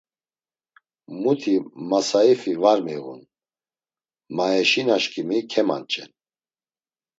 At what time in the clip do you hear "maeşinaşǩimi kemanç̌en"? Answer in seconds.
4.35-6.11